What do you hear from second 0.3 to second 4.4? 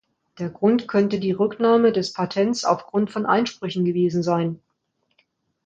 Der Grund könnte die Rücknahme des Patents aufgrund von Einsprüchen gewesen